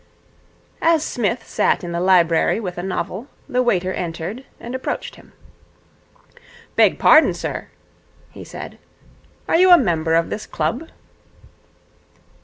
[0.81, 5.31] As Psmith sat in the library with a novel, the waiter entered, and approached him.
[6.75, 7.67] 'Beg pardon, sir,'
[8.31, 8.79] he said.
[9.47, 10.89] 'Are you a member of this club?'